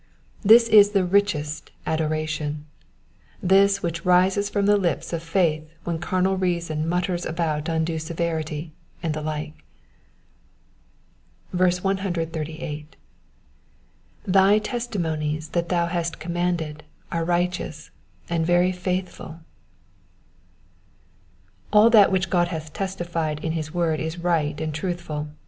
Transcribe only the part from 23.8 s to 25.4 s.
is right and truthful.